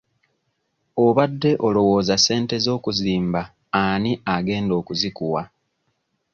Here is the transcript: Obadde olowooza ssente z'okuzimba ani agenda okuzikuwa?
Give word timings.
Obadde 1.05 1.51
olowooza 1.67 2.15
ssente 2.19 2.55
z'okuzimba 2.63 3.41
ani 3.83 4.11
agenda 4.35 4.73
okuzikuwa? 4.81 5.41